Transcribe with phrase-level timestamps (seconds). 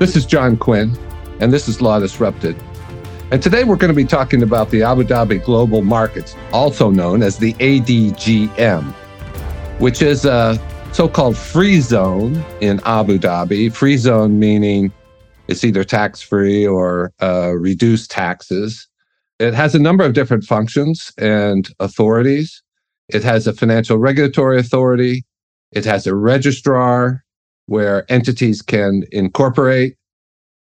[0.00, 0.96] This is John Quinn,
[1.40, 2.56] and this is Law Disrupted.
[3.30, 7.22] And today we're going to be talking about the Abu Dhabi Global Markets, also known
[7.22, 8.82] as the ADGM,
[9.78, 10.58] which is a
[10.94, 13.70] so called free zone in Abu Dhabi.
[13.70, 14.90] Free zone meaning
[15.48, 18.88] it's either tax free or uh, reduced taxes.
[19.38, 22.62] It has a number of different functions and authorities.
[23.10, 25.24] It has a financial regulatory authority.
[25.72, 27.22] It has a registrar
[27.70, 29.94] where entities can incorporate.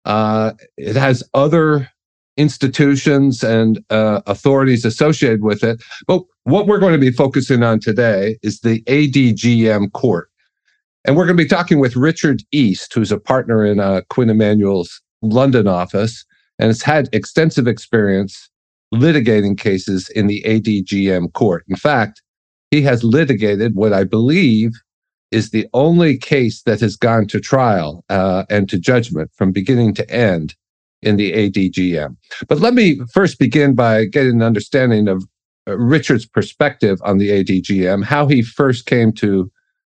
[0.05, 1.91] Uh, it has other
[2.37, 5.83] institutions and uh, authorities associated with it.
[6.07, 10.31] But what we're going to be focusing on today is the ADGM court.
[11.05, 14.31] And we're going to be talking with Richard East, who's a partner in uh, Quinn
[14.31, 16.25] Emanuel's London office
[16.61, 18.49] and has had extensive experience
[18.95, 21.65] litigating cases in the ADGM court.
[21.69, 22.23] In fact,
[22.71, 24.71] he has litigated what I believe
[25.35, 29.93] is the only case that has gone to trial uh, and to judgment from beginning
[29.95, 30.55] to end
[31.03, 32.17] in the ADGM.
[32.49, 35.25] But let me first begin by getting an understanding of
[35.69, 39.51] uh, Richard's perspective on the ADGM, how he first came to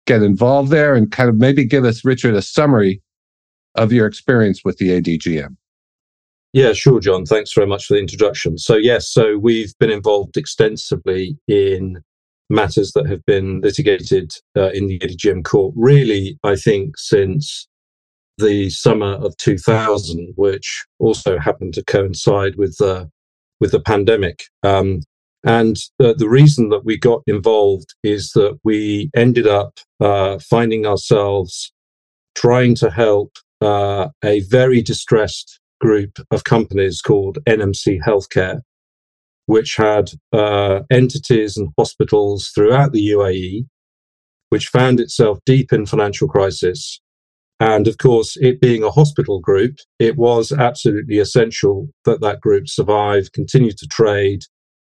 [0.08, 3.02] get involved there, and kind of maybe give us, Richard, a summary
[3.76, 5.56] of your experience with the ADGM.
[6.54, 7.26] Yeah, sure, John.
[7.26, 8.58] Thanks very much for the introduction.
[8.58, 12.02] So, yes, so we've been involved extensively in
[12.50, 17.68] matters that have been litigated uh, in the ADGM court, really, I think, since
[18.38, 23.10] the summer of 2000, which also happened to coincide with the
[23.60, 24.44] with the pandemic.
[24.62, 25.02] Um,
[25.44, 30.86] and uh, the reason that we got involved is that we ended up uh, finding
[30.86, 31.72] ourselves
[32.36, 38.62] trying to help uh, a very distressed group of companies called NMC Healthcare,
[39.48, 43.66] which had uh, entities and hospitals throughout the UAE,
[44.50, 47.02] which found itself deep in financial crisis.
[47.60, 52.68] And of course, it being a hospital group, it was absolutely essential that that group
[52.68, 54.44] survive, continue to trade,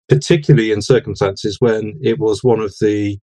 [0.09, 3.19] particularly in circumstances when it was one of the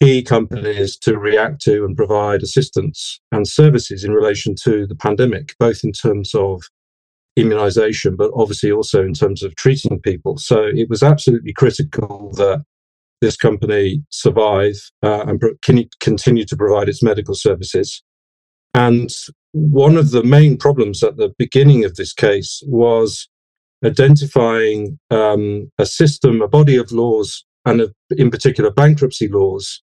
[0.00, 5.54] key companies to react to and provide assistance and services in relation to the pandemic,
[5.58, 6.62] both in terms of
[7.36, 10.36] immunization, but obviously also in terms of treating people.
[10.38, 12.64] So it was absolutely critical that
[13.20, 15.42] this company survive uh, and
[16.00, 18.02] continue to provide its medical services.
[18.74, 19.10] And
[19.52, 23.28] one of the main problems at the beginning of this case was
[23.84, 29.82] identifying um, a system, a body of laws, and a, in particular bankruptcy laws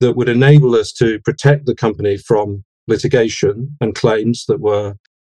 [0.00, 4.94] that would enable us to protect the company from litigation and claims that were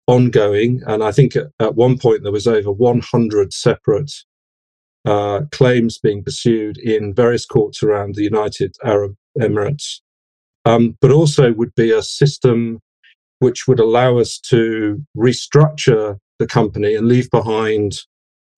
[0.09, 0.83] ongoing.
[0.89, 4.13] And I think at, one point there was over 100 separate
[5.05, 10.01] uh, claims being pursued in various courts around the United Arab Emirates
[10.69, 12.81] um, but also would be a system
[13.39, 18.01] which would allow us to restructure the company and leave behind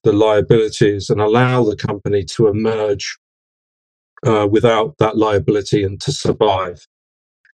[0.02, 3.16] the liabilities and allow the company to emerge
[4.26, 6.86] uh, without that liability and to survive.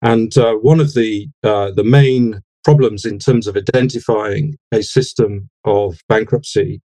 [0.03, 5.49] And uh, one of the uh, the main problems in terms of identifying a system
[5.65, 6.81] of bankruptcy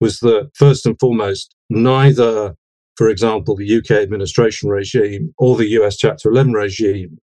[0.00, 2.54] was that first and foremost, neither
[2.96, 7.18] for example, the UK administration regime or the US Chapter 11 regime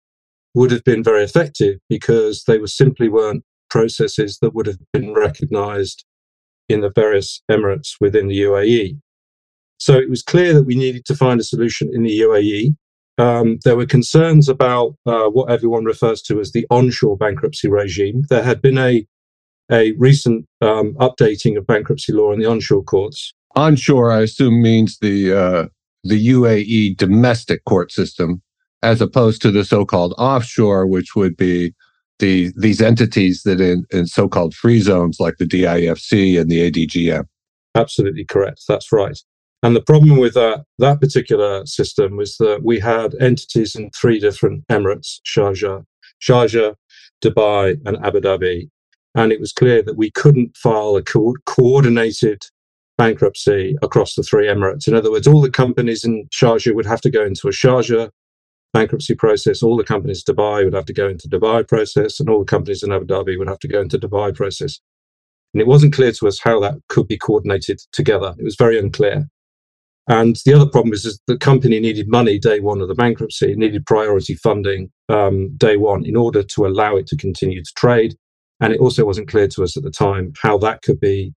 [0.56, 5.14] would have been very effective because they were simply weren't processes that would have been
[5.14, 6.04] recognized
[6.68, 8.98] in the various emirates within the UAE.
[9.78, 12.74] So it was clear that we needed to find a solution in the UAE.
[13.18, 18.24] Um, there were concerns about uh, what everyone refers to as the onshore bankruptcy regime.
[18.30, 19.06] There had been a
[19.70, 24.98] a recent um, updating of bankruptcy law in the onshore courts, Onshore, I assume, means
[24.98, 25.66] the uh,
[26.04, 28.42] the UAE domestic court system,
[28.82, 31.74] as opposed to the so-called offshore, which would be
[32.20, 37.24] the these entities that in, in so-called free zones like the DIFC and the ADGM.
[37.74, 38.62] Absolutely correct.
[38.68, 39.18] That's right.
[39.62, 44.18] And the problem with that, that particular system was that we had entities in three
[44.18, 45.84] different emirates, Sharjah,
[46.22, 46.76] Sharjah,
[47.22, 48.70] Dubai, and Abu Dhabi.
[49.14, 52.42] And it was clear that we couldn't file a co- coordinated
[52.96, 54.88] bankruptcy across the three emirates.
[54.88, 58.10] In other words, all the companies in Sharjah would have to go into a Sharjah
[58.72, 59.62] bankruptcy process.
[59.62, 62.44] All the companies in Dubai would have to go into Dubai process, and all the
[62.44, 64.80] companies in Abu Dhabi would have to go into Dubai process.
[65.52, 68.34] And it wasn't clear to us how that could be coordinated together.
[68.38, 69.28] It was very unclear.
[70.08, 73.52] And the other problem is, is the company needed money day one of the bankruptcy,
[73.52, 77.72] it needed priority funding um, day one in order to allow it to continue to
[77.76, 78.16] trade.
[78.60, 81.32] And it also wasn't clear to us at the time how that could be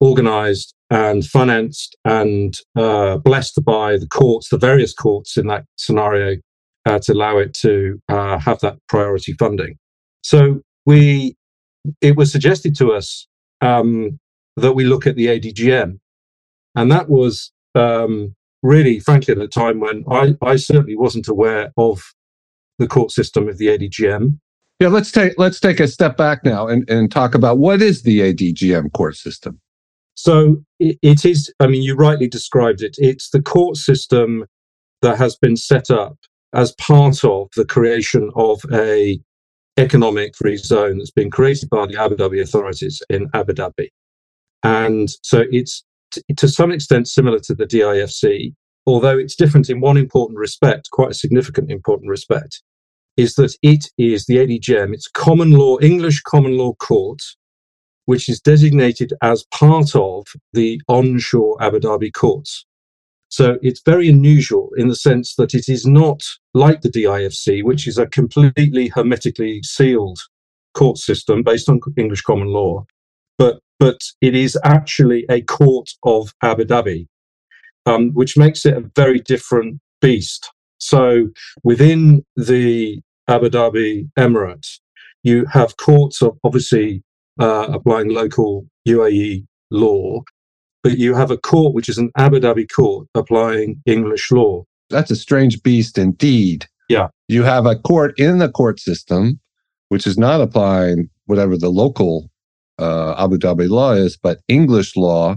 [0.00, 6.36] organized and financed and uh, blessed by the courts, the various courts in that scenario,
[6.86, 9.76] uh, to allow it to uh, have that priority funding.
[10.22, 11.36] So we
[12.00, 13.26] it was suggested to us
[13.60, 14.18] um,
[14.56, 15.98] that we look at the ADGM.
[16.74, 21.72] And that was um, really, frankly, at a time when I, I certainly wasn't aware
[21.76, 22.02] of
[22.78, 24.38] the court system of the ADGM.
[24.80, 28.02] Yeah, let's take let's take a step back now and, and talk about what is
[28.02, 29.60] the ADGM court system.
[30.14, 31.52] So it, it is.
[31.58, 32.96] I mean, you rightly described it.
[32.98, 34.46] It's the court system
[35.02, 36.16] that has been set up
[36.54, 39.20] as part of the creation of a
[39.76, 43.88] economic free zone that's been created by the Abu Dhabi authorities in Abu Dhabi.
[44.62, 48.54] And so it's t- to some extent similar to the DIFC,
[48.86, 52.62] although it's different in one important respect, quite a significant important respect,
[53.16, 57.20] is that it is the ADGM, it's common law, English common law court,
[58.06, 62.64] which is designated as part of the onshore Abu Dhabi courts.
[63.28, 66.22] So it's very unusual in the sense that it is not
[66.54, 70.20] like the DIFC, which is a completely hermetically sealed
[70.74, 72.86] court system based on English common law,
[73.36, 77.06] but but it is actually a court of Abu Dhabi,
[77.86, 80.50] um, which makes it a very different beast.
[80.78, 81.28] So
[81.62, 84.78] within the Abu Dhabi Emirate,
[85.22, 87.02] you have courts of obviously
[87.40, 90.22] uh, applying local UAE law,
[90.82, 94.64] but you have a court which is an Abu Dhabi court applying English law.
[94.90, 96.66] That's a strange beast indeed.
[96.88, 97.08] Yeah.
[97.28, 99.38] You have a court in the court system,
[99.90, 102.30] which is not applying whatever the local
[102.78, 105.36] uh, Abu Dhabi law is, but English law.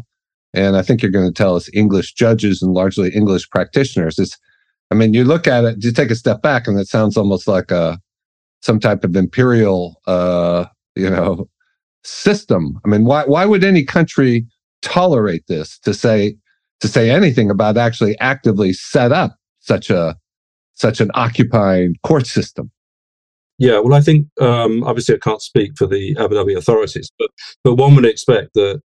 [0.53, 4.19] And I think you're going to tell us English judges and largely English practitioners.
[4.19, 4.37] It's,
[4.91, 7.47] I mean, you look at it, you take a step back, and it sounds almost
[7.47, 7.99] like a
[8.61, 10.65] some type of imperial, uh,
[10.95, 11.49] you know,
[12.03, 12.79] system.
[12.85, 14.45] I mean, why why would any country
[14.81, 16.35] tolerate this to say
[16.81, 20.17] to say anything about actually actively set up such a
[20.73, 22.71] such an occupying court system.
[23.61, 27.29] Yeah, well, I think um, obviously I can't speak for the Abu Dhabi authorities, but
[27.63, 28.81] but one would expect that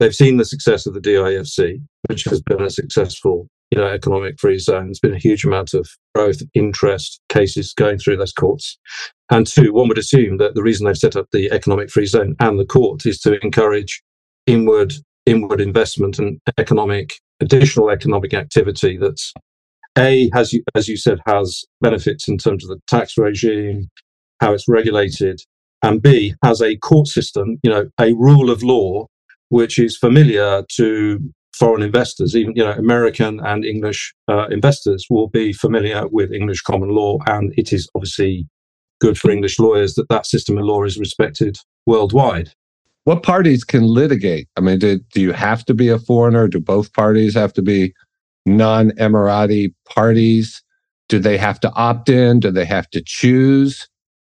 [0.00, 1.78] they've seen the success of the DIFC,
[2.08, 4.86] which has been a successful you know economic free zone.
[4.86, 8.78] There's been a huge amount of growth, interest, cases going through those courts,
[9.30, 12.34] and two, one would assume that the reason they've set up the economic free zone
[12.40, 14.02] and the court is to encourage
[14.46, 14.94] inward
[15.26, 19.34] inward investment and economic additional economic activity that's
[19.98, 23.90] a as you as you said has benefits in terms of the tax regime
[24.40, 25.40] how it's regulated
[25.82, 29.06] and b has a court system you know a rule of law
[29.48, 31.18] which is familiar to
[31.54, 36.60] foreign investors even you know american and english uh, investors will be familiar with english
[36.60, 38.46] common law and it is obviously
[39.00, 42.50] good for english lawyers that that system of law is respected worldwide
[43.04, 44.48] what parties can litigate?
[44.56, 46.48] I mean, do, do you have to be a foreigner?
[46.48, 47.92] Do both parties have to be
[48.46, 50.62] non Emirati parties?
[51.10, 52.40] Do they have to opt in?
[52.40, 53.86] Do they have to choose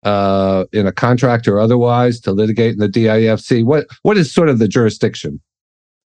[0.04, 3.64] uh, in a contract or otherwise to litigate in the DIFC?
[3.64, 5.40] What what is sort of the jurisdiction?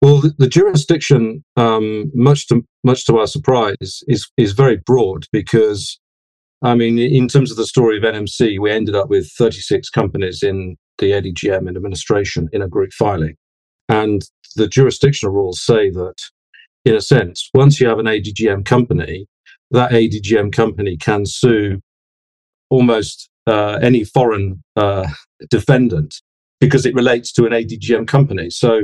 [0.01, 5.27] Well, the, the jurisdiction, um, much to much to our surprise, is is very broad
[5.31, 5.97] because,
[6.61, 10.43] I mean, in terms of the story of NMC, we ended up with 36 companies
[10.43, 13.35] in the ADGM and administration in a group filing.
[13.87, 14.23] And
[14.55, 16.15] the jurisdictional rules say that,
[16.85, 19.27] in a sense, once you have an ADGM company,
[19.71, 21.79] that ADGM company can sue
[22.73, 25.07] almost uh, any foreign uh,
[25.49, 26.15] defendant
[26.59, 28.49] because it relates to an ADGM company.
[28.49, 28.83] So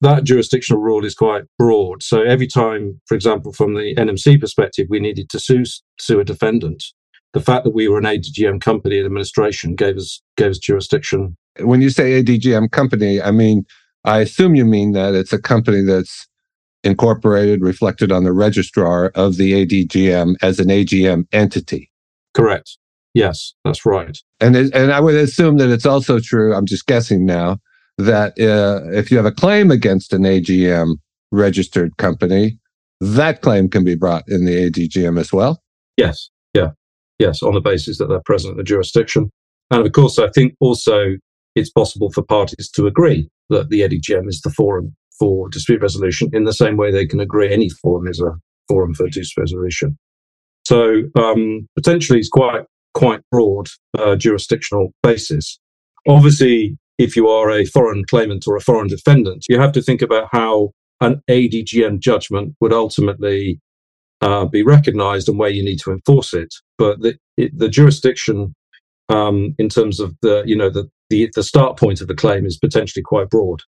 [0.00, 2.02] that jurisdictional rule is quite broad.
[2.02, 5.64] So every time, for example, from the NMC perspective, we needed to sue,
[5.98, 6.84] sue a defendant,
[7.32, 11.36] the fact that we were an ADGM company in administration gave us gave us jurisdiction
[11.60, 13.64] when you say ADGM company, I mean,
[14.04, 16.26] I assume you mean that it's a company that's
[16.82, 21.90] incorporated, reflected on the registrar of the ADGM as an AGM entity.
[22.34, 22.76] Correct.
[23.14, 24.18] Yes, that's right.
[24.40, 26.52] And it, and I would assume that it's also true.
[26.52, 27.58] I'm just guessing now
[27.96, 30.96] that uh, if you have a claim against an AGM
[31.30, 32.58] registered company,
[33.00, 35.62] that claim can be brought in the ADGM as well.
[35.96, 36.28] Yes.
[36.54, 36.70] Yeah.
[37.20, 39.30] Yes, on the basis that they're present in the jurisdiction.
[39.70, 41.16] And of course, I think also
[41.54, 46.28] it's possible for parties to agree that the ADGM is the forum for dispute resolution
[46.32, 48.32] in the same way they can agree any forum is a
[48.68, 49.96] forum for dispute resolution.
[50.66, 55.58] So um, potentially it's quite quite broad uh, jurisdictional basis.
[56.06, 60.02] Obviously, if you are a foreign claimant or a foreign defendant, you have to think
[60.02, 60.70] about how
[61.00, 63.60] an ADGM judgment would ultimately
[64.20, 66.54] uh, be recognized and where you need to enforce it.
[66.78, 68.54] But the, it, the jurisdiction
[69.08, 72.46] um, in terms of the you know the the, the start point of the claim
[72.46, 73.60] is potentially quite broad.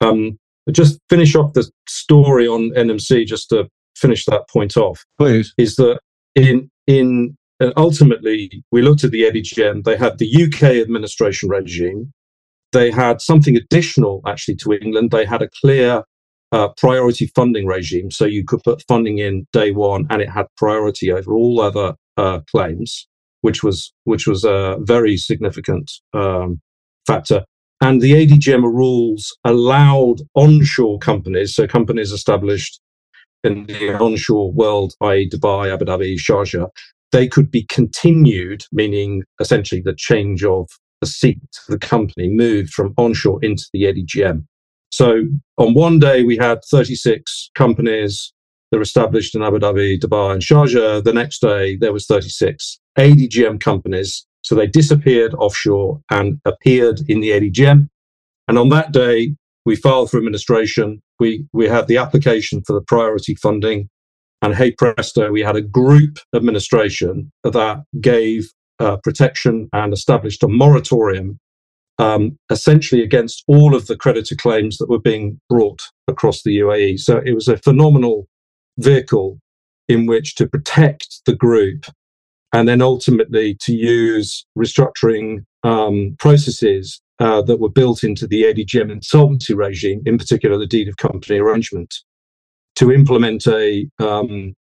[0.00, 0.38] Um,
[0.70, 5.04] just finish off the story on NMC, just to finish that point off.
[5.18, 5.52] Please.
[5.58, 6.00] Is that
[6.34, 9.84] in in uh, ultimately we looked at the ADGM.
[9.84, 12.12] They had the UK administration regime,
[12.72, 15.10] they had something additional actually to England.
[15.10, 16.02] They had a clear
[16.50, 18.10] uh, priority funding regime.
[18.10, 21.94] So you could put funding in day one and it had priority over all other
[22.16, 23.06] uh, claims,
[23.42, 26.60] which was, which was a very significant um,
[27.06, 27.44] factor.
[27.80, 32.80] And the ADGM rules allowed onshore companies, so companies established
[33.44, 36.68] in the onshore world, i.e., Dubai, Abu Dhabi, Sharjah,
[37.12, 40.68] they could be continued, meaning essentially the change of
[41.00, 44.44] the seat the company moved from onshore into the ADGM.
[44.90, 45.22] So
[45.58, 48.32] on one day, we had 36 companies
[48.70, 51.02] that were established in Abu Dhabi, Dubai, and Sharjah.
[51.02, 54.26] The next day, there was 36 ADGM companies.
[54.42, 57.88] So they disappeared offshore and appeared in the ADGM.
[58.48, 61.00] And on that day, we filed for administration.
[61.20, 63.88] We, we had the application for the priority funding.
[64.42, 70.48] And hey presto, we had a group administration that gave uh, protection and established a
[70.48, 71.38] moratorium
[71.98, 76.98] um, essentially against all of the creditor claims that were being brought across the UAE.
[76.98, 78.26] So it was a phenomenal
[78.78, 79.38] vehicle
[79.88, 81.86] in which to protect the group
[82.52, 88.90] and then ultimately to use restructuring um, processes uh, that were built into the ADGM
[88.90, 91.94] insolvency regime, in particular the deed of company arrangement,
[92.76, 94.54] to implement a um,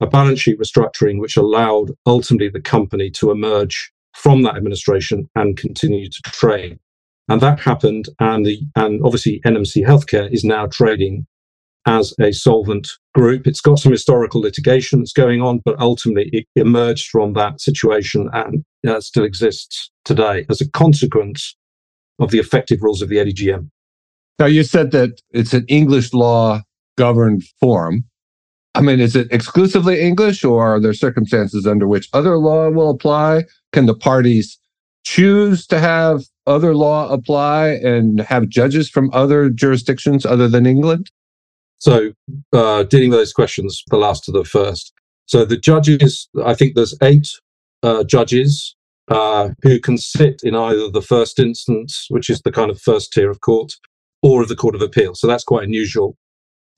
[0.00, 5.56] a balance sheet restructuring which allowed ultimately the company to emerge from that administration and
[5.56, 6.78] continue to trade.
[7.28, 11.26] And that happened, and the and obviously NMC Healthcare is now trading
[11.86, 13.46] as a solvent group.
[13.46, 18.28] It's got some historical litigation that's going on, but ultimately it emerged from that situation
[18.32, 21.56] and uh, still exists today as a consequence
[22.18, 23.70] of the effective rules of the ADGM.
[24.38, 26.62] Now, you said that it's an English law
[26.96, 28.04] governed forum.
[28.74, 32.90] I mean, is it exclusively English or are there circumstances under which other law will
[32.90, 33.44] apply?
[33.72, 34.58] Can the parties
[35.04, 41.10] choose to have other law apply and have judges from other jurisdictions other than England?
[41.78, 42.12] So,
[42.52, 44.92] uh, dealing with those questions, the last to the first.
[45.26, 47.28] So, the judges, I think there's eight
[47.82, 48.76] uh, judges
[49.08, 53.12] uh, who can sit in either the first instance, which is the kind of first
[53.12, 53.72] tier of court,
[54.22, 55.14] or of the Court of Appeal.
[55.14, 56.16] So, that's quite unusual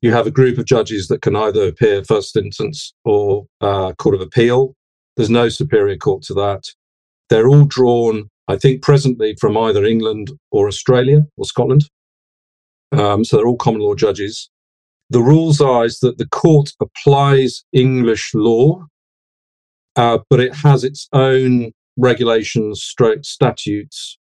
[0.03, 4.17] you have a group of judges that can either appear first instance or uh, court
[4.17, 4.75] of appeal.
[5.17, 6.65] There's no superior court to that.
[7.31, 11.85] They're all drawn, I think, presently from either England or Australia or Scotland.
[12.91, 14.51] Um, so they're all common law judges.
[15.09, 18.85] The rules are is that the court applies English law,
[19.95, 24.19] uh, but it has its own regulations, stroke statutes,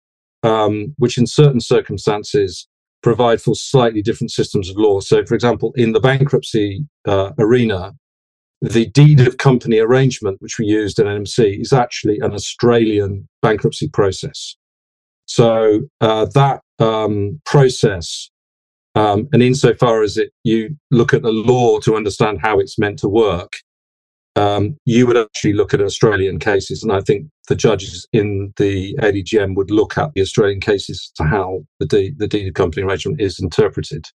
[0.42, 2.68] um, which in certain circumstances
[3.04, 4.98] provide for slightly different systems of law.
[4.98, 7.92] So, for example, in the bankruptcy uh, arena,
[8.62, 13.88] the deed of company arrangement, which we used in NMC, is actually an Australian bankruptcy
[13.88, 14.56] process.
[15.26, 18.30] So uh, that um, process,
[18.94, 22.98] um, and insofar as it, you look at the law to understand how it's meant
[23.00, 23.52] to work,
[24.36, 26.82] um, you would actually look at Australian cases.
[26.82, 31.24] And I think the judges in the ADGM would look at the Australian cases to
[31.24, 34.06] how the, de- the deed of company arrangement is interpreted.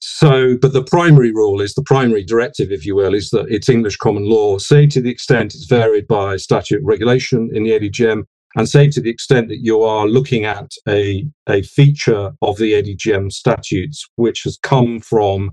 [0.00, 3.68] So, but the primary rule is the primary directive, if you will, is that it's
[3.68, 8.22] English common law, say to the extent it's varied by statute regulation in the ADGM,
[8.56, 12.72] and say to the extent that you are looking at a, a feature of the
[12.72, 15.50] ADGM statutes which has come from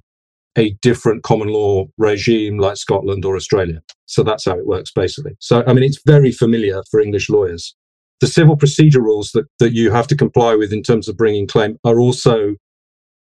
[0.57, 3.81] a different common law regime like Scotland or Australia.
[4.05, 5.35] So that's how it works, basically.
[5.39, 7.75] So, I mean, it's very familiar for English lawyers.
[8.21, 11.47] The civil procedure rules that, that you have to comply with in terms of bringing
[11.47, 12.55] claim are also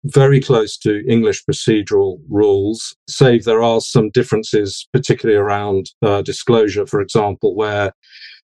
[0.06, 6.86] very close to English procedural rules, save there are some differences, particularly around uh, disclosure,
[6.86, 7.94] for example, where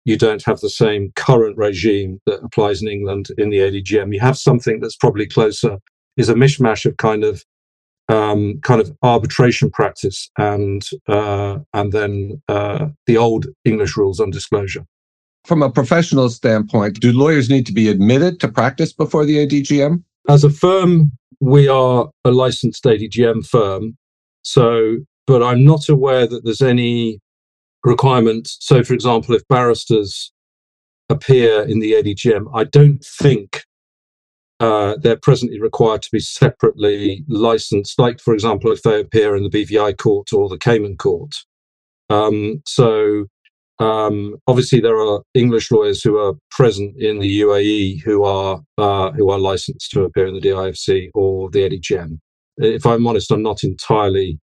[0.05, 4.13] you don't have the same current regime that applies in England in the ADGM.
[4.13, 5.79] You have something that's probably closer,
[6.15, 7.43] is a mishmash of kind of
[8.09, 14.29] um, kind of arbitration practice and uh, and then uh, the old English rules on
[14.29, 14.85] disclosure.
[15.45, 20.03] From a professional standpoint, do lawyers need to be admitted to practice before the ADGM?
[20.27, 23.97] As a firm, we are a licensed ADGM firm.
[24.41, 27.19] So, but I'm not aware that there's any
[27.83, 28.49] requirement.
[28.59, 30.31] So, for example, if barristers
[31.09, 33.63] appear in the ADGM, I don't think
[34.59, 39.43] uh, they're presently required to be separately licensed, like, for example, if they appear in
[39.43, 41.35] the BVI court or the Cayman court.
[42.09, 43.25] Um, so,
[43.79, 49.11] um, obviously, there are English lawyers who are present in the UAE who are uh,
[49.11, 52.19] who are licensed to appear in the DIFC or the ADGM.
[52.57, 54.39] If I'm honest, I'm not entirely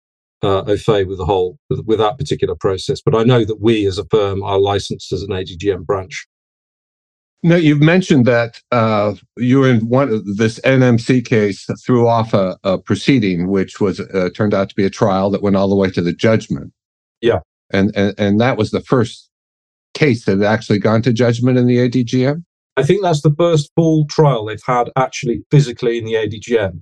[0.42, 3.62] uh, au fait with the whole with, with that particular process, but I know that
[3.62, 6.26] we as a firm are licensed as an ADGM branch.
[7.42, 12.34] No, you've mentioned that uh, you were in one of this NMC case threw off
[12.34, 15.70] a, a proceeding, which was uh, turned out to be a trial that went all
[15.70, 16.74] the way to the judgment.
[17.22, 17.40] Yeah,
[17.72, 19.30] and and, and that was the first
[19.94, 22.44] case that had actually gone to judgment in the ADGM.
[22.76, 26.82] I think that's the first full trial they've had actually physically in the ADGM.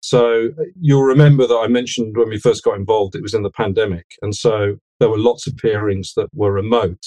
[0.00, 3.50] So you'll remember that I mentioned when we first got involved, it was in the
[3.50, 7.04] pandemic, and so there were lots of hearings that were remote.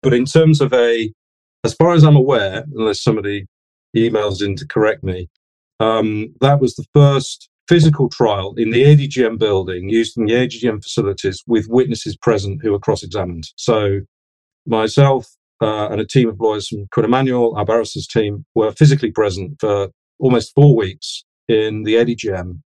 [0.00, 1.12] But in terms of a
[1.66, 3.46] as far as I'm aware, unless somebody
[3.96, 5.28] emails in to correct me,
[5.80, 11.42] um, that was the first physical trial in the ADGM building using the ADGM facilities
[11.48, 13.50] with witnesses present who were cross examined.
[13.56, 14.02] So,
[14.64, 15.26] myself
[15.60, 19.56] uh, and a team of lawyers from Quinn Emanuel, our barristers team, were physically present
[19.58, 19.88] for
[20.20, 22.60] almost four weeks in the ADGM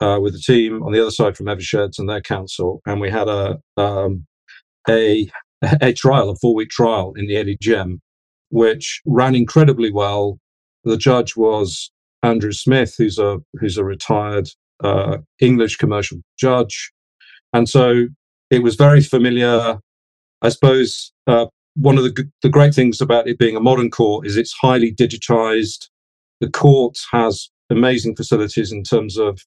[0.00, 2.80] uh, with the team on the other side from Eversheds and their counsel.
[2.86, 4.26] And we had a, um,
[4.88, 5.30] a,
[5.80, 8.00] a trial, a four week trial in the ADGM
[8.50, 10.38] which ran incredibly well.
[10.84, 11.90] The judge was
[12.22, 14.48] Andrew Smith, who's a who's a retired
[14.82, 16.92] uh, English commercial judge,
[17.52, 18.06] and so
[18.50, 19.78] it was very familiar.
[20.42, 24.26] I suppose uh, one of the the great things about it being a modern court
[24.26, 25.88] is it's highly digitized.
[26.40, 29.40] The court has amazing facilities in terms of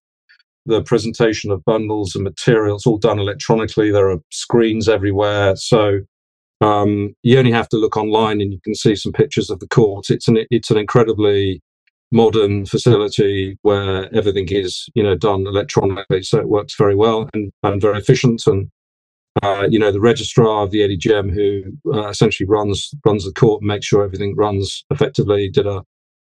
[0.66, 3.92] the presentation of bundles and materials, all done electronically.
[3.92, 6.02] There are screens everywhere, so
[6.62, 9.68] um, you only have to look online and you can see some pictures of the
[9.68, 10.10] court.
[10.10, 11.62] It's an it's an incredibly
[12.12, 17.52] modern facility where everything is you know done electronically, so it works very well and,
[17.64, 18.44] and very efficient.
[18.46, 18.70] And
[19.44, 21.64] uh, you know the registrar of the ADGM who
[21.94, 25.84] uh, essentially runs runs the court and makes sure everything runs effectively did a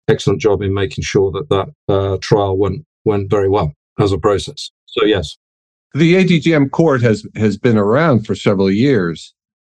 [0.07, 4.17] excellent job in making sure that that uh, trial went went very well as a
[4.17, 4.71] process.
[4.85, 5.37] So yes,
[5.93, 9.33] the ADGM court has has been around for several years.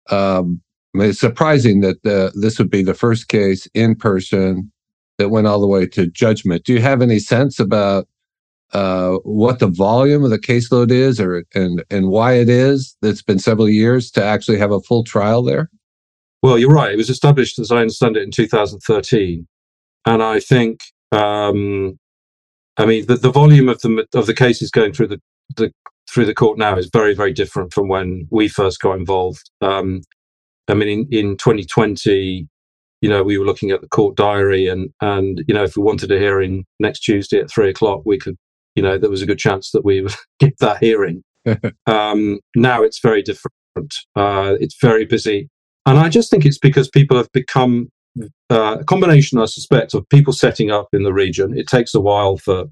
[0.09, 0.61] Um,
[0.93, 4.71] it's surprising that the, this would be the first case in person
[5.17, 6.65] that went all the way to judgment.
[6.65, 8.07] Do you have any sense about
[8.73, 13.09] uh, what the volume of the caseload is, or and and why it is that
[13.09, 15.69] it's been several years to actually have a full trial there?
[16.41, 16.91] Well, you're right.
[16.91, 19.47] It was established, as I understand it, in 2013,
[20.05, 21.97] and I think, um,
[22.77, 25.21] I mean, the, the volume of the of the cases going through the,
[25.55, 25.71] the
[26.15, 29.51] through the court now is very, very different from when we first got involved.
[29.59, 30.01] Um,
[30.69, 32.47] I mean, in, in 2020,
[33.01, 35.83] you know, we were looking at the court diary, and and you know, if we
[35.83, 38.37] wanted a hearing next Tuesday at three o'clock, we could,
[38.75, 41.21] you know, there was a good chance that we would get that hearing.
[41.85, 43.93] um, now it's very different.
[44.15, 45.49] Uh, it's very busy,
[45.85, 47.89] and I just think it's because people have become
[48.49, 51.57] uh, a combination, I suspect, of people setting up in the region.
[51.57, 52.67] It takes a while for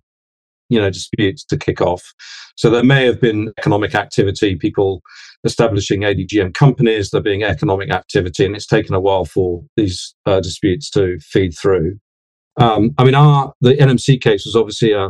[0.74, 2.14] you know disputes to kick off.
[2.56, 5.02] So there may have been economic activity, people
[5.44, 10.40] establishing ADGM companies, there being economic activity, and it's taken a while for these uh,
[10.40, 11.98] disputes to feed through.
[12.58, 15.10] Um, I mean, our the NMC case was obviously a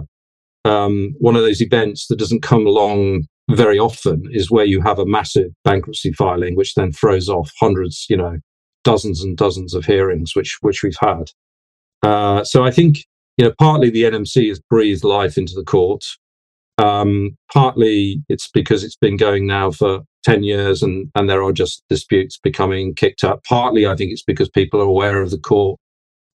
[0.66, 4.24] um, one of those events that doesn't come along very often.
[4.32, 8.38] Is where you have a massive bankruptcy filing, which then throws off hundreds, you know,
[8.84, 11.32] dozens and dozens of hearings, which which we've had.
[12.02, 13.06] Uh, so I think
[13.38, 16.04] you know, partly the NMC has breathed life into the court.
[16.78, 21.54] Um, partly it's because it's been going now for 10 years and, and there are
[21.54, 23.44] just disputes becoming kicked up.
[23.44, 25.80] Partly I think it's because people are aware of the court.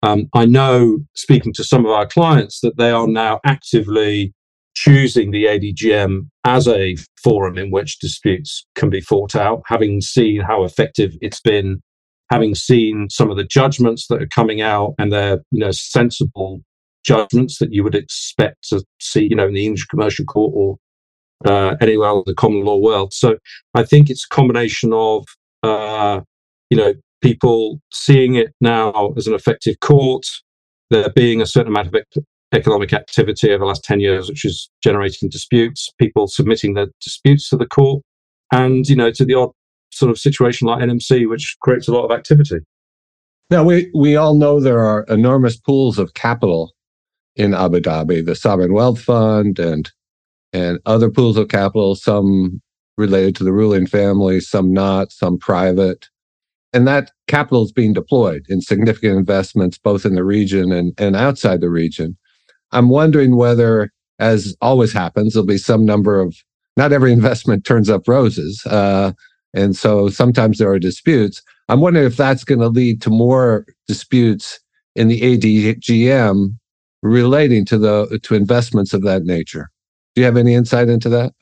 [0.03, 4.35] Um, I know, speaking to some of our clients, that they are now actively
[4.75, 10.43] choosing the ADGM as a forum in which disputes can be fought out, having seen
[10.43, 11.81] how effective it's been,
[12.31, 16.61] having seen some of the judgments that are coming out and they're, you know, sensible
[17.07, 20.77] judgments that you would expect to see, you know, in the English commercial court or
[21.45, 23.13] uh, anywhere in the common law world.
[23.13, 23.37] So
[23.75, 25.25] I think it's a combination of,
[25.63, 26.21] uh,
[26.71, 30.27] you know, people seeing it now as an effective court,
[30.91, 34.45] there being a certain amount of ec- economic activity over the last 10 years, which
[34.45, 38.03] is generating disputes, people submitting their disputes to the court,
[38.53, 39.51] and, you know, to the odd
[39.93, 42.59] sort of situation like NMC, which creates a lot of activity.
[43.51, 46.76] Now, we, we all know there are enormous pools of capital
[47.37, 49.91] in Abu Dhabi, the Sovereign Wealth Fund and
[50.53, 52.63] and other pools of capital, some
[52.97, 56.09] related to the ruling family, some not, some private.
[56.73, 61.15] And that capital is being deployed in significant investments, both in the region and, and
[61.15, 62.17] outside the region.
[62.73, 66.35] I'm wondering whether, as always happens, there'll be some number of,
[66.77, 68.65] not every investment turns up roses.
[68.67, 69.13] Uh,
[69.53, 71.43] and so sometimes there are disputes.
[71.69, 74.61] I'm wondering if that's going to lead to more disputes
[74.95, 76.57] in the ADGM
[77.03, 79.71] relating to the to investments of that nature.
[80.15, 81.33] Do you have any insight into that?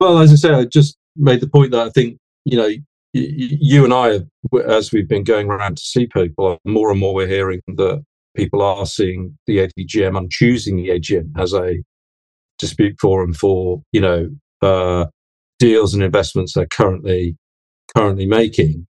[0.00, 2.68] Well, as I say, I just made the point that I think you know
[3.14, 4.20] you and I,
[4.66, 8.04] as we've been going around to see people, more and more we're hearing that
[8.36, 11.76] people are seeing the ADGM and choosing the AGM as a
[12.58, 14.28] dispute forum for, you know,
[14.62, 15.06] uh,
[15.60, 17.36] deals and investments they're currently
[17.96, 18.86] currently making.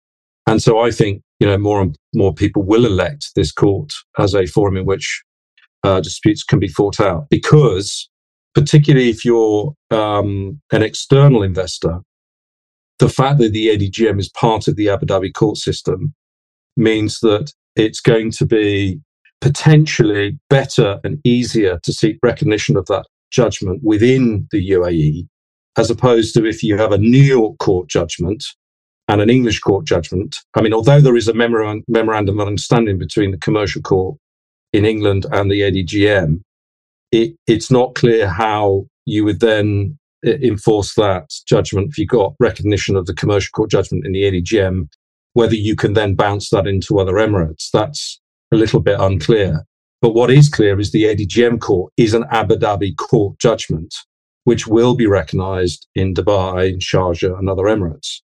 [0.46, 4.36] And so I think, you know, more and more people will elect this court as
[4.36, 5.24] a forum in which
[5.84, 8.10] uh, disputes can be fought out because
[8.54, 12.00] particularly if you're um, an external investor,
[13.00, 16.14] the fact that the ADGM is part of the Abu Dhabi court system
[16.78, 19.00] means that it's going to be
[19.40, 25.28] potentially better and easier to seek recognition of that judgment within the UAE,
[25.78, 28.46] as opposed to if you have a New York court judgment
[29.08, 30.38] and an English court judgment.
[30.54, 34.18] I mean, although there is a memorandum of understanding between the commercial court
[34.74, 36.42] in England and the ADGM,
[37.12, 42.36] it, it's not clear how you would then uh, enforce that judgment if you got
[42.40, 44.88] recognition of the commercial court judgment in the ADGM,
[45.34, 47.70] whether you can then bounce that into other emirates.
[47.72, 48.20] That's
[48.52, 49.66] a little bit unclear.
[50.02, 53.94] But what is clear is the ADGM court is an Abu Dhabi court judgment,
[54.46, 58.22] which will be recognized in Dubai, in Sharjah, and other emirates.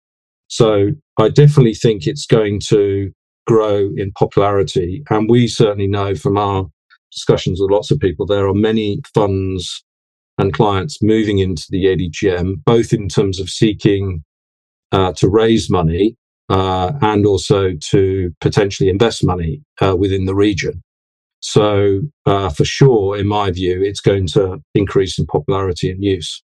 [0.46, 3.12] So I definitely think it's going to
[3.46, 5.02] grow in popularity.
[5.10, 6.66] And we certainly know from our
[7.12, 9.84] discussions with lots of people, there are many funds
[10.38, 14.24] and clients moving into the ADGM, both in terms of seeking
[14.92, 16.16] uh, to raise money
[16.48, 20.82] uh, and also to potentially invest money uh, within the region.
[21.40, 26.42] So, uh, for sure, in my view, it's going to increase in popularity and use.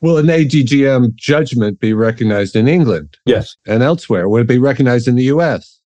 [0.00, 3.16] Will an ADGM judgment be recognized in England?
[3.26, 3.56] Yes.
[3.66, 4.28] And elsewhere?
[4.28, 5.80] Will it be recognized in the US?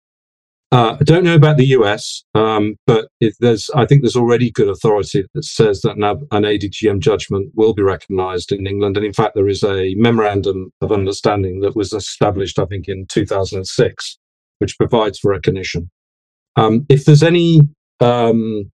[0.70, 3.09] Uh, I don't know about the US, um, but
[3.40, 7.83] there's, I think there's already good authority that says that an, ADGM judgment will be
[7.83, 8.98] recognised in England.
[8.98, 13.07] And in fact, there is a memorandum of understanding that was established, I think, in
[13.09, 14.18] 2006,
[14.59, 15.90] which provides for recognition.
[16.57, 17.61] Um, if there's any
[18.00, 18.70] um,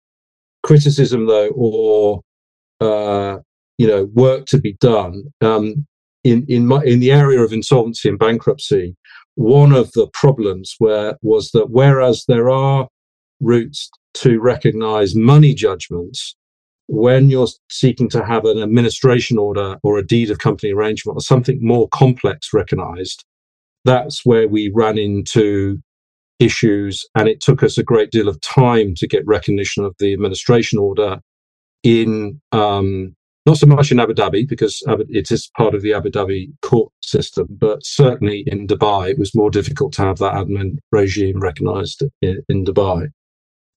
[0.62, 2.22] criticism, though, or
[2.82, 3.40] uh,
[3.80, 5.88] you know, work to be done um,
[6.24, 8.96] in in my, in the area of insolvency and bankruptcy,
[9.40, 12.90] one of the problems where was that whereas there are
[13.40, 16.36] routes to recognize money judgments
[16.88, 21.22] when you're seeking to have an administration order or a deed of company arrangement or
[21.22, 23.24] something more complex recognized
[23.86, 25.82] that's where we ran into
[26.40, 30.12] issues and it took us a great deal of time to get recognition of the
[30.12, 31.22] administration order
[31.84, 33.16] in um,
[33.50, 36.92] not so much in Abu Dhabi because it is part of the Abu Dhabi court
[37.02, 42.04] system, but certainly in Dubai, it was more difficult to have that admin regime recognized
[42.22, 43.08] in, in Dubai.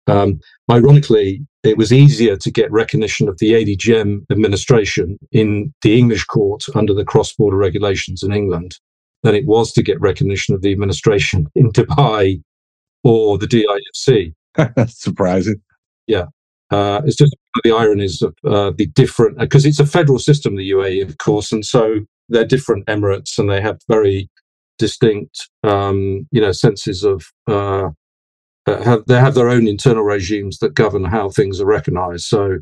[0.08, 6.24] Um, ironically, it was easier to get recognition of the ADGM administration in the English
[6.24, 8.78] court under the cross border regulations in England
[9.22, 12.42] than it was to get recognition of the administration in Dubai
[13.04, 14.34] or the DIFC.
[14.54, 15.62] That's surprising.
[16.06, 16.26] Yeah.
[16.72, 20.70] Uh, it's just the ironies of uh, the different, because it's a federal system, the
[20.70, 24.30] UAE, of course, and so they're different emirates and they have very
[24.78, 27.90] distinct, um, you know, senses of, uh,
[28.66, 32.24] uh, have, they have their own internal regimes that govern how things are recognized.
[32.24, 32.58] So,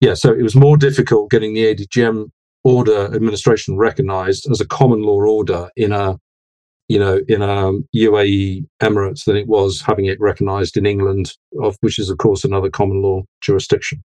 [0.00, 2.30] yeah, so it was more difficult getting the ADGM
[2.62, 6.16] order administration recognized as a common law order in a
[6.88, 11.76] you know, in um, UAE Emirates than it was having it recognized in England, of
[11.80, 14.02] which is, of course, another common law jurisdiction.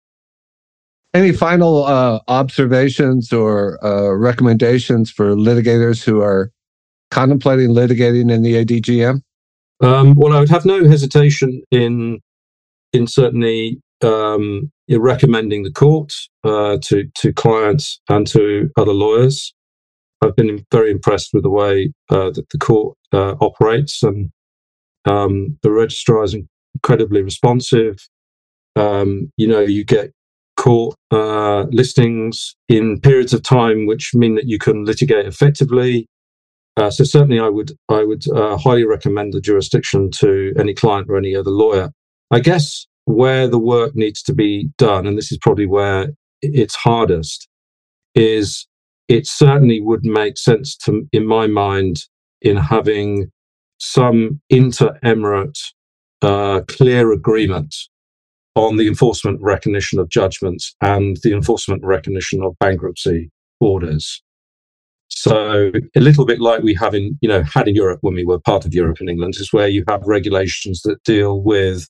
[1.14, 6.52] Any final uh, observations or uh, recommendations for litigators who are
[7.12, 9.22] contemplating litigating in the ADGM?
[9.82, 12.20] Um, well, I would have no hesitation in
[12.94, 19.54] in certainly um, in recommending the court uh, to to clients and to other lawyers.
[20.24, 24.32] I've been very impressed with the way uh, that the court uh, operates, and
[25.06, 26.36] um, the registrar is
[26.76, 28.08] incredibly responsive.
[28.76, 30.12] Um, you know, you get
[30.56, 36.08] court uh, listings in periods of time which mean that you can litigate effectively.
[36.78, 41.08] Uh, so certainly, I would I would uh, highly recommend the jurisdiction to any client
[41.10, 41.92] or any other lawyer.
[42.32, 46.08] I guess where the work needs to be done, and this is probably where
[46.42, 47.48] it's hardest,
[48.16, 48.66] is
[49.14, 51.98] it certainly would make sense to, in my mind,
[52.42, 53.32] in having
[53.80, 55.60] some inter-emirate
[56.24, 57.76] uh, clear agreement
[58.56, 64.24] on the enforcement recognition of judgments and the enforcement recognition of bankruptcy orders.
[65.10, 68.26] So a little bit like we have in, you know, had in Europe when we
[68.26, 71.88] were part of Europe and England is where you have regulations that deal with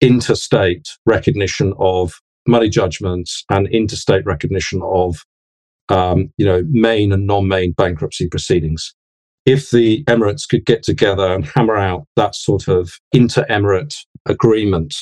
[0.00, 2.14] interstate recognition of
[2.48, 5.24] money judgments and interstate recognition of
[5.88, 8.94] um, you know, main and non-main bankruptcy proceedings.
[9.46, 13.94] if the Emirates could get together and hammer out that sort of inter Emirate
[14.26, 14.92] agreement,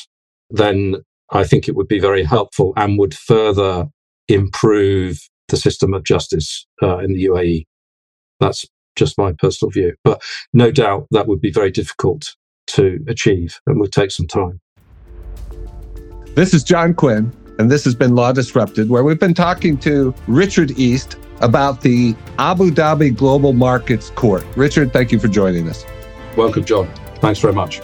[0.50, 0.96] then
[1.30, 3.86] I think it would be very helpful and would further
[4.28, 5.18] improve
[5.48, 7.64] the system of justice uh, in the UAE.
[8.38, 8.66] That's
[8.96, 9.94] just my personal view.
[10.04, 12.36] But no doubt that would be very difficult
[12.68, 14.60] to achieve and would take some time.
[16.34, 20.14] This is John Quinn, and this has been Law Disrupted, where we've been talking to
[20.26, 24.44] Richard East about the Abu Dhabi Global Markets Court.
[24.56, 25.84] Richard, thank you for joining us.
[26.36, 26.88] Welcome, John.
[27.20, 27.80] Thanks very much.